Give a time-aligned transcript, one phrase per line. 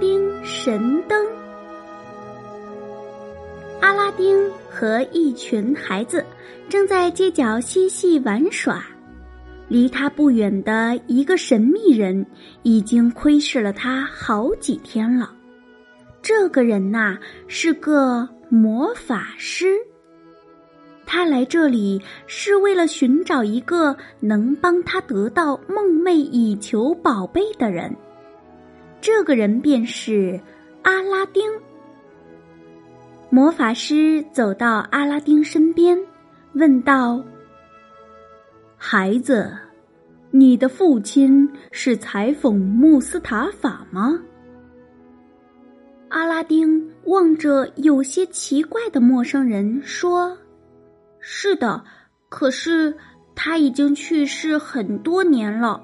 [0.00, 1.26] 丁神灯。
[3.80, 6.24] 阿拉丁和一群孩子
[6.68, 8.84] 正在街角嬉戏玩耍，
[9.68, 12.26] 离他不远的一个神秘人
[12.62, 15.32] 已经窥视了他好几天了。
[16.22, 19.76] 这个人呐是个魔法师，
[21.06, 27.94] 他来这里是为了寻找一个能帮他得到梦寐以求宝贝的人。
[29.06, 30.40] 这个人便是
[30.82, 31.44] 阿拉丁。
[33.30, 35.96] 魔法师走到阿拉丁身边，
[36.54, 37.22] 问道
[38.76, 39.56] ：“孩子，
[40.32, 44.18] 你的父亲是裁缝穆斯塔法吗？”
[46.10, 50.36] 阿拉丁望着有些奇怪的陌生人说
[51.22, 51.84] ：“是的，
[52.28, 52.92] 可是
[53.36, 55.80] 他已经去世很多年了。”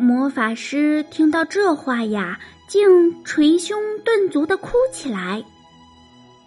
[0.00, 2.82] 魔法师听到这话呀，竟
[3.22, 5.44] 捶胸顿足的哭起来。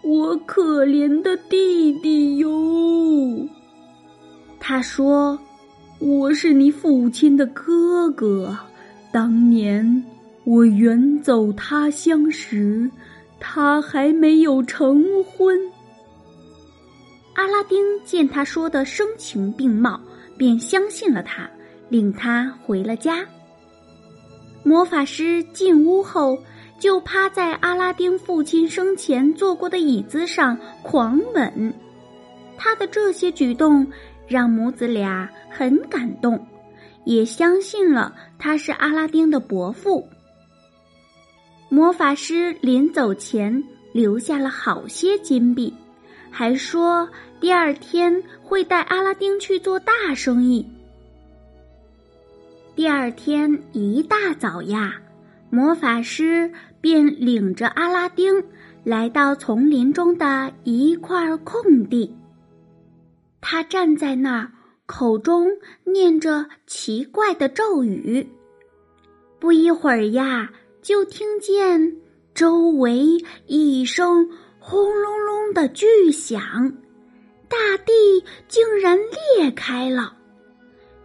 [0.02, 3.48] 我可怜的弟弟哟！
[4.60, 5.38] 他说
[6.02, 8.58] ：“我是你父亲的哥哥，
[9.12, 10.04] 当年
[10.46, 12.90] 我远走他乡时，
[13.40, 15.56] 他还没有成婚。”
[17.36, 20.02] 阿拉丁见他说的声情并茂，
[20.40, 21.48] 便相信了他，
[21.88, 23.24] 领他回了家。
[24.64, 26.38] 魔法师进屋后，
[26.80, 31.74] 就趴在阿拉丁父亲生前坐过的椅子上狂吻。
[32.58, 33.86] 他的这些举动
[34.28, 36.48] 让母子俩很感动，
[37.04, 40.08] 也相信了他是阿拉丁的伯父。
[41.70, 45.74] 魔法师临走前留下了好些金币，
[46.30, 47.10] 还说
[47.42, 50.66] 第二天会带阿拉丁去做大生意。
[52.76, 55.00] 第二天一大早呀，
[55.52, 56.52] 魔法师
[56.82, 58.44] 便领着阿拉丁
[58.84, 62.12] 来到丛林中的一块空地。
[63.42, 64.52] 他站在那儿，
[64.88, 65.48] 口中
[65.84, 68.28] 念着奇怪的咒语。
[69.40, 70.52] 不一会儿呀，
[70.82, 71.96] 就听见
[72.34, 73.06] 周围
[73.46, 76.42] 一声轰隆隆的巨响，
[77.48, 77.94] 大地
[78.48, 78.98] 竟然
[79.38, 80.18] 裂开了。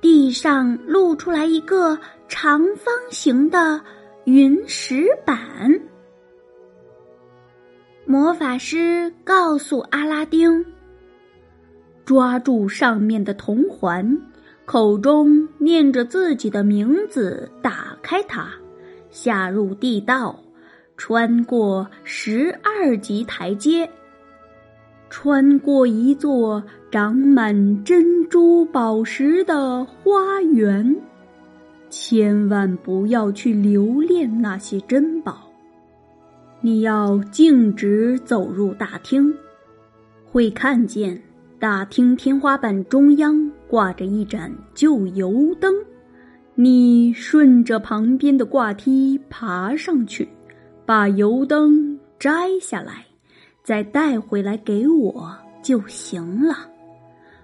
[0.00, 1.98] 地上露出来一个
[2.28, 3.80] 长方形的
[4.24, 5.80] 云石板。
[8.04, 10.64] 魔法师告诉阿拉丁
[12.06, 14.18] ：“抓住上面的铜环，
[14.64, 18.48] 口中念着自己的名字，打开它，
[19.10, 20.38] 下入地道，
[20.96, 23.90] 穿过十二级台阶。”
[25.10, 30.96] 穿过一座长满珍珠宝石的花园，
[31.88, 35.50] 千万不要去留恋那些珍宝。
[36.60, 39.32] 你要径直走入大厅，
[40.26, 41.20] 会看见
[41.58, 45.74] 大厅天花板中央挂着一盏旧油灯。
[46.54, 50.28] 你顺着旁边的挂梯爬上去，
[50.84, 53.07] 把油灯摘下来。
[53.68, 55.30] 再带回来给我
[55.62, 56.54] 就行了。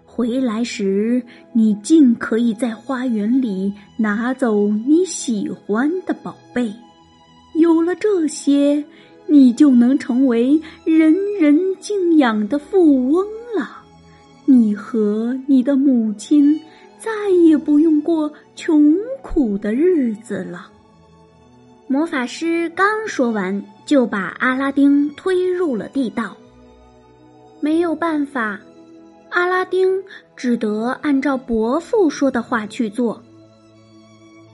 [0.07, 6.73] 回来时，你尽可以在花园里拿走你喜欢的宝贝。
[7.57, 8.83] 有了这些，
[9.27, 13.23] 你就能成为人人敬仰的富翁
[13.55, 13.83] 了。
[14.47, 16.59] 你和你的母亲
[16.99, 20.71] 再也不用过穷苦的日子了。
[21.95, 26.37] 魔法师刚说完，就把阿拉丁推入了地道。
[27.61, 28.59] 没有办法，
[29.31, 30.03] 阿拉丁
[30.35, 33.23] 只得按照伯父说的话去做。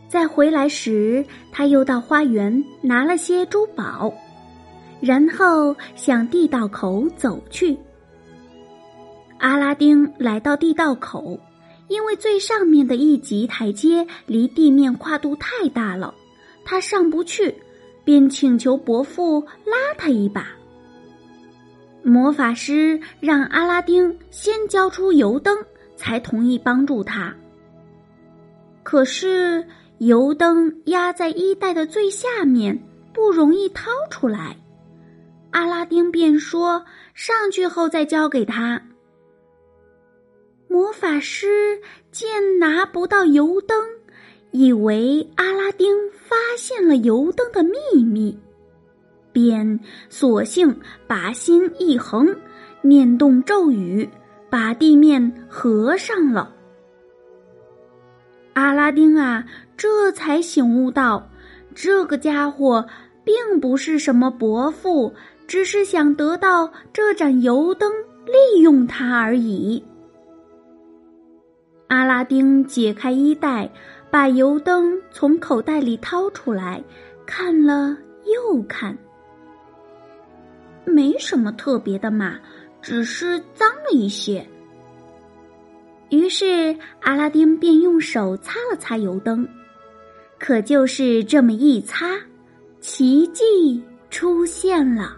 [0.07, 4.13] 在回来时，他又到花园拿了些珠宝，
[5.01, 7.75] 然后向地道口走去。
[9.39, 11.41] 阿拉丁来到地道口，
[11.89, 16.15] 因为最上面的一级台阶离地面跨度太大了。
[16.71, 17.53] 他上不去，
[18.05, 20.47] 便请求伯父拉他一把。
[22.05, 25.59] 魔法师让阿拉丁先交出油灯，
[25.97, 27.35] 才同意帮助他。
[28.85, 29.67] 可是
[29.99, 32.81] 油灯压在衣袋的最下面，
[33.13, 34.57] 不容易掏出来。
[35.51, 36.85] 阿拉丁便说
[37.15, 38.81] ：“上去后再交给他。”
[40.71, 41.81] 魔法师
[42.13, 43.77] 见拿不到油灯，
[44.51, 48.39] 以为阿拉丁发现了油灯的秘密，
[49.33, 50.75] 便索性
[51.07, 52.37] 把心一横，
[52.83, 54.09] 念动咒语，
[54.49, 56.55] 把地面合上了。
[58.53, 61.31] 阿拉丁啊，这才醒悟到，
[61.75, 62.87] 这个家伙
[63.25, 65.13] 并不是什么伯父。
[65.47, 67.91] 只是想得到这盏油灯，
[68.25, 69.83] 利用它而已。
[71.91, 73.69] 阿拉丁解开衣袋，
[74.13, 76.81] 把油灯从口袋里掏出来，
[77.27, 77.97] 看了
[78.33, 78.97] 又看，
[80.85, 82.39] 没什么特别的嘛，
[82.81, 84.47] 只是脏了一些。
[86.11, 89.47] 于是阿拉丁便用手擦了擦油灯，
[90.39, 92.17] 可就是这么一擦，
[92.79, 95.17] 奇迹出现了。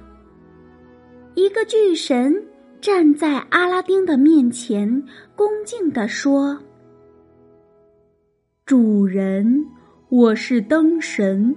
[1.34, 2.34] 一个巨神
[2.82, 5.04] 站在阿拉丁的面前，
[5.36, 6.58] 恭敬地说
[8.66, 9.64] ：“主人，
[10.08, 11.54] 我是灯神，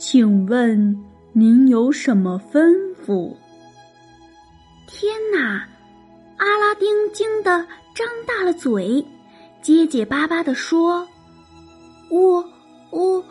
[0.00, 1.00] 请问
[1.32, 2.74] 您有什么吩
[3.06, 3.36] 咐？”
[4.88, 5.64] 天哪！
[6.38, 9.06] 阿拉丁惊得张大了嘴，
[9.62, 11.06] 结结巴巴地说
[12.10, 12.44] ：“我、
[12.90, 13.24] 我、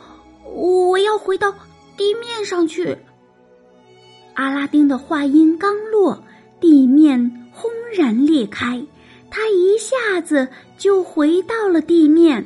[0.45, 1.53] 我要回到
[1.97, 2.97] 地面上去。”
[4.35, 6.23] 阿拉丁的话音刚落，
[6.63, 7.19] 地面
[7.51, 8.81] 轰然裂开，
[9.29, 12.45] 他一下子就回到了地面，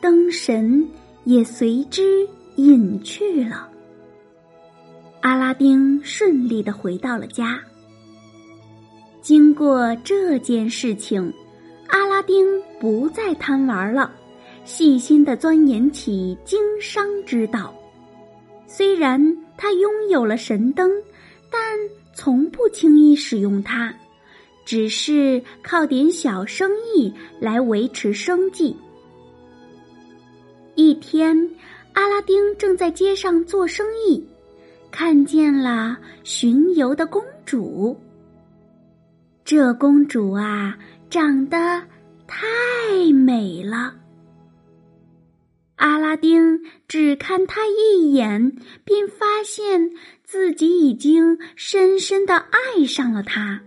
[0.00, 0.88] 灯神
[1.24, 2.24] 也随之
[2.54, 3.68] 隐去了。
[5.20, 7.60] 阿拉丁顺利的回到了家。
[9.20, 11.34] 经过这件事情，
[11.88, 12.46] 阿拉丁
[12.78, 14.12] 不再贪玩了，
[14.64, 17.74] 细心的钻研起经商之道。
[18.68, 20.88] 虽然他拥有了神灯，
[21.50, 21.60] 但
[22.20, 23.94] 从不轻易使用它，
[24.64, 28.76] 只是靠点小生意来维持生计。
[30.74, 31.48] 一天，
[31.92, 34.28] 阿拉丁正在街上做生意，
[34.90, 37.96] 看见了巡游的公主。
[39.44, 40.76] 这公主啊，
[41.08, 41.80] 长得
[42.26, 42.36] 太
[43.14, 43.94] 美了。
[45.78, 49.92] 阿拉丁只看他一眼，便发现
[50.24, 53.60] 自己已经深深的爱上了他。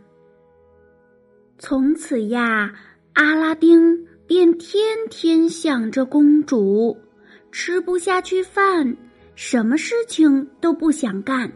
[1.58, 2.74] 从此呀，
[3.14, 6.98] 阿拉丁便天天想着公主，
[7.50, 8.98] 吃不下去饭，
[9.36, 11.50] 什么事情都不想干。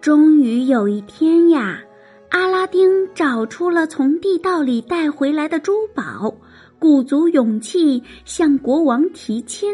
[0.00, 1.82] 终于有一天呀，
[2.30, 6.36] 阿拉丁找出了从地道里带回来的珠宝。
[6.82, 9.72] 鼓足勇气向国王提亲。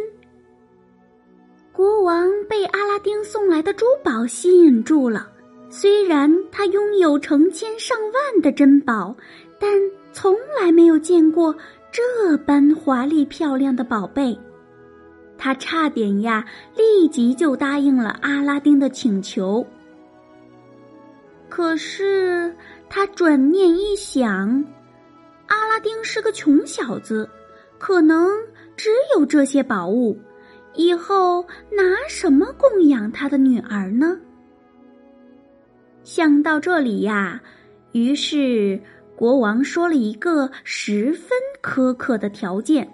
[1.73, 5.27] 国王被阿拉丁送来的珠宝吸引住了，
[5.71, 9.17] 虽然他拥有成千上万的珍宝，
[9.59, 9.71] 但
[10.13, 11.57] 从来没有见过
[11.91, 14.39] 这般华丽漂亮的宝贝。
[15.39, 16.45] 他差点呀，
[16.77, 19.67] 立即就答应了阿拉丁的请求。
[21.49, 22.55] 可是
[22.91, 24.63] 他转念一想。
[25.79, 27.31] 阿丁是个穷小子，
[27.79, 28.29] 可能
[28.77, 30.19] 只有这些宝物，
[30.75, 34.19] 以后拿什么供养他的女儿呢？
[36.03, 37.41] 想到这里呀，
[37.93, 38.83] 于是
[39.15, 41.31] 国王说了一个十分
[41.63, 42.93] 苛刻的条件：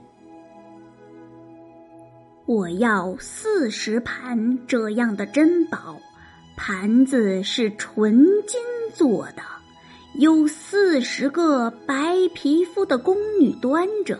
[2.44, 5.98] 我要四十盘这样的珍宝，
[6.54, 8.60] 盘子是纯金
[8.92, 9.53] 做的。
[10.16, 14.16] 有四十个白皮肤的宫女端着，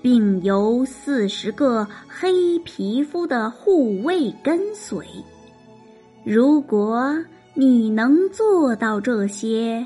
[0.00, 5.04] 并由四十个黑皮肤的护卫跟随。
[6.24, 7.12] 如果
[7.54, 9.84] 你能做到这些，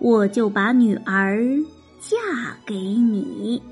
[0.00, 1.38] 我就把女儿
[2.00, 2.16] 嫁
[2.66, 3.62] 给你。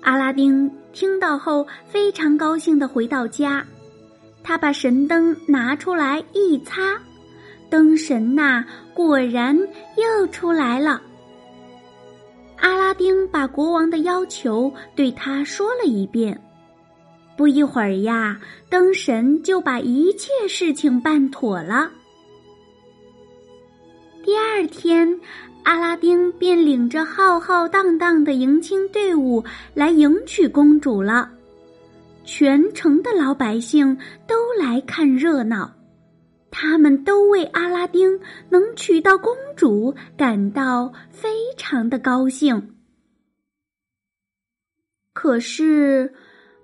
[0.00, 3.66] 阿拉丁听到后非常高兴的回到家，
[4.42, 6.98] 他把神灯拿出来一擦。
[7.72, 8.62] 灯神呐，
[8.92, 9.58] 果然
[9.96, 11.00] 又出来了。
[12.58, 16.38] 阿拉丁把国王的要求对他说了一遍，
[17.34, 18.38] 不一会儿呀，
[18.68, 21.90] 灯神就把一切事情办妥了。
[24.22, 25.18] 第二天，
[25.62, 31.30] 阿拉丁便领着浩浩荡荡的迎亲队伍来迎娶公主了，
[32.22, 35.72] 全城的老百姓都来看热闹。
[36.52, 42.76] 他们都为阿拉丁能娶到公主感到非常的高兴。
[45.14, 46.12] 可是，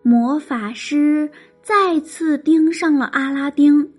[0.03, 1.31] 魔法师
[1.63, 3.93] 再次盯上了阿拉丁，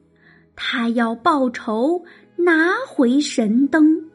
[0.55, 2.05] 他要报仇，
[2.35, 4.09] 拿回神灯。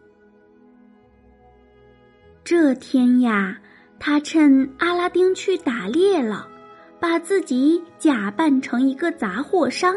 [2.44, 3.60] 这天呀，
[3.98, 6.48] 他趁阿拉丁去打猎了，
[7.00, 9.96] 把自己假扮成一个杂货商，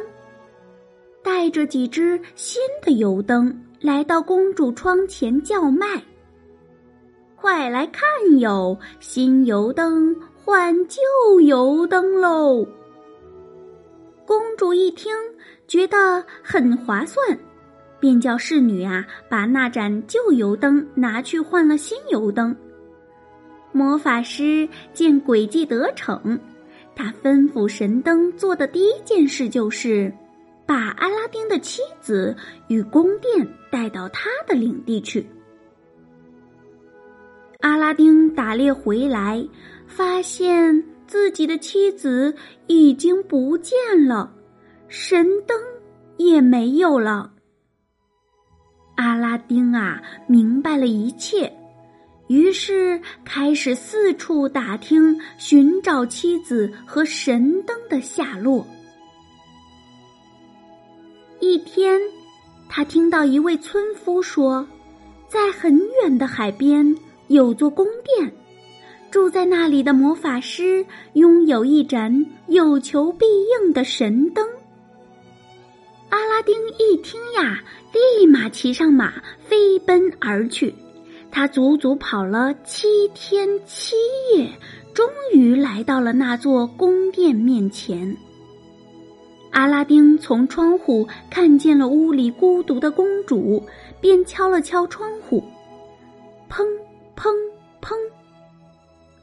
[1.27, 6.01] 带着几只新的油灯来到公主窗前叫卖
[7.35, 8.01] ：“快来看
[8.39, 12.65] 哟，新油灯换旧油灯喽！”
[14.25, 15.13] 公主一听，
[15.67, 17.37] 觉得很划算。
[17.99, 22.55] 便叫侍女啊，把那盏旧油灯拿去换了新油灯。
[23.73, 26.39] 魔法师见诡计得逞，
[26.95, 30.09] 他吩咐神灯做的第一件事就是
[30.67, 32.35] 把阿拉丁的妻子
[32.67, 35.25] 与宫殿带到他的领地去。
[37.61, 39.47] 阿拉丁打猎回来，
[39.87, 42.35] 发现自己的妻子
[42.67, 44.31] 已经不见了，
[44.89, 45.57] 神灯
[46.17, 47.31] 也没有了。
[48.95, 51.51] 阿拉丁啊，明白了一切，
[52.27, 58.65] 于是开始四处打听，寻找妻子和神灯的下落。
[61.39, 61.99] 一天，
[62.67, 64.67] 他听到一位村夫说，
[65.27, 66.95] 在很远的海边
[67.27, 68.33] 有座宫殿，
[69.11, 73.25] 住在那里的魔法师拥有一盏有求必
[73.61, 74.47] 应的神灯。
[76.09, 77.63] 阿拉丁一听呀，
[77.93, 79.13] 立马骑上马
[79.45, 80.73] 飞奔而去。
[81.29, 83.95] 他足足跑了七天七
[84.33, 84.49] 夜，
[84.93, 88.17] 终于来到了那座宫殿面前。
[89.57, 93.59] 阿拉丁从窗户看见了屋里孤独的公主，
[93.99, 95.43] 便敲了敲窗户，
[96.47, 96.63] 砰
[97.15, 97.33] 砰
[97.81, 97.95] 砰。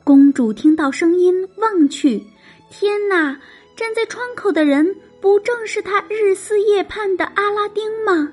[0.03, 2.21] 公主听到声音，望去，
[2.69, 3.39] 天哪！
[3.77, 4.97] 站在窗口的人。
[5.21, 8.33] 不正是他日思夜盼的阿拉丁吗？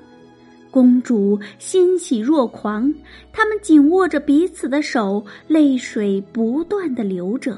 [0.72, 2.92] 公主欣喜若狂，
[3.32, 7.56] 他们紧握着彼此的手，泪水不断的流着。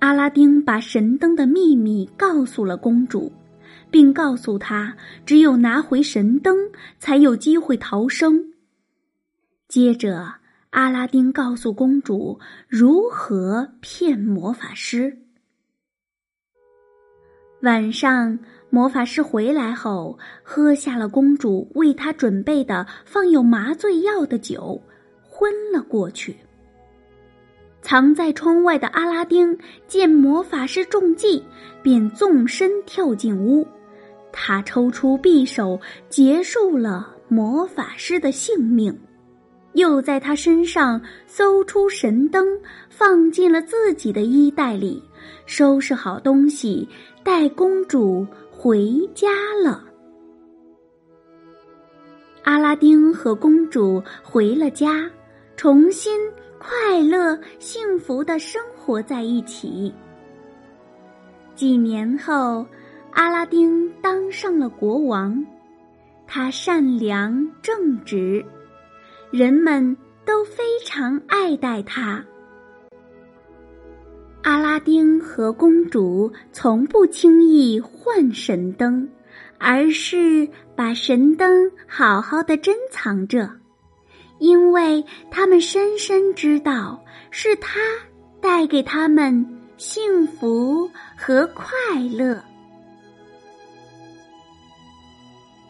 [0.00, 3.32] 阿拉丁把神灯的秘密告诉了公主，
[3.90, 6.56] 并告诉她，只有拿回神灯，
[6.98, 8.52] 才有机会逃生。
[9.66, 10.34] 接着，
[10.70, 12.38] 阿拉丁告诉公主
[12.68, 15.18] 如何骗魔法师。
[17.62, 18.38] 晚上，
[18.70, 24.80] 魔法师回来后，喝下了公主为他准备的放有麻醉药的酒，
[25.28, 26.36] 昏了过去。
[27.88, 31.42] 藏在窗外的阿拉丁见魔法师中计，
[31.82, 33.66] 便纵身跳进屋，
[34.30, 35.80] 他抽出匕首
[36.10, 38.94] 结束了魔法师的性命，
[39.72, 42.46] 又在他身上搜出神灯，
[42.90, 45.02] 放进了自己的衣袋里，
[45.46, 46.86] 收拾好东西。
[47.24, 49.28] 带公主回家
[49.62, 49.82] 了。
[52.42, 55.10] 阿拉丁和公主回了家，
[55.56, 56.18] 重新
[56.58, 59.94] 快乐幸福的生活在一起。
[61.54, 62.66] 几年后，
[63.12, 65.44] 阿拉丁当上了国王，
[66.26, 68.44] 他善良正直，
[69.30, 72.24] 人们都非常爱戴他。
[74.42, 79.08] 阿拉丁和公主从不轻易换神灯，
[79.58, 83.50] 而是把神灯好好的珍藏着，
[84.38, 87.80] 因为他们深深知道是他
[88.40, 89.44] 带给他们
[89.76, 91.66] 幸福和快
[92.10, 92.42] 乐。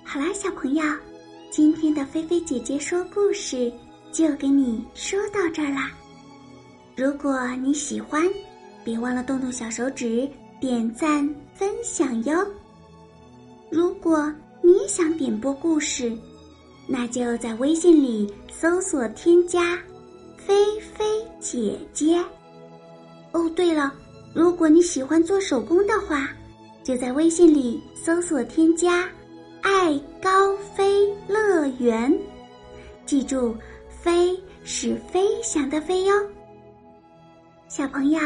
[0.04, 0.82] 好啦，小朋友，
[1.50, 3.72] 今天的菲菲姐姐说故事
[4.10, 5.90] 就给你说到这儿啦。
[6.96, 8.22] 如果你喜欢，
[8.82, 10.28] 别忘了动动小手指
[10.60, 12.46] 点赞分享哟！
[13.70, 14.32] 如果
[14.62, 16.16] 你也想点播故事，
[16.88, 19.78] 那就在微信里搜索添加
[20.36, 21.04] “菲菲
[21.38, 22.18] 姐姐”。
[23.32, 23.92] 哦，对了，
[24.34, 26.30] 如果你喜欢做手工的话，
[26.82, 29.06] 就在微信里搜索添加
[29.60, 32.12] “爱高飞乐园”。
[33.04, 33.54] 记住
[34.02, 36.14] ，“飞”是飞翔的“飞”哟，
[37.68, 38.20] 小朋友。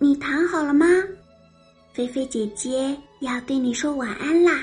[0.00, 0.86] 你躺好了吗？
[1.92, 4.62] 菲菲姐姐要对你说晚安啦！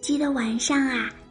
[0.00, 1.08] 记得晚上啊，